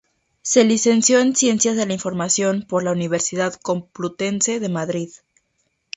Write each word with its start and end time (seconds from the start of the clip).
Se 0.41 0.63
licenció 0.63 1.19
en 1.19 1.35
Ciencias 1.35 1.75
de 1.77 1.85
la 1.85 1.93
información 1.93 2.65
por 2.67 2.83
la 2.83 2.91
Universidad 2.91 3.53
Complutense 3.61 4.59
de 4.59 4.67
Madrid. 4.67 5.11